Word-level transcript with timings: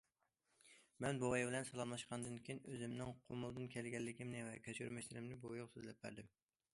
مەن 1.03 1.19
بوۋاي 1.23 1.43
بىلەن 1.49 1.67
سالاملاشقاندىن 1.71 2.39
كېيىن، 2.47 2.61
ئۆزۈمنىڭ 2.71 3.13
قۇمۇلدىن 3.27 3.69
كەلگەنلىكىمنى 3.75 4.41
ۋە 4.49 4.55
كەچۈرمىشلىرىمنى 4.69 5.39
بوۋايغا 5.45 5.69
سۆزلەپ 5.77 6.01
بەردىم. 6.07 6.33